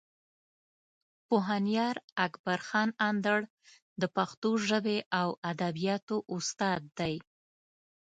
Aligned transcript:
پوهنیار 1.27 1.95
اکبر 2.25 2.59
خان 2.67 2.89
اندړ 3.09 3.39
د 4.01 4.03
پښتو 4.15 4.49
ژبې 4.67 4.97
او 5.19 5.29
ادبیاتو 5.51 6.17
استاد 6.35 6.81
دی. 6.99 7.15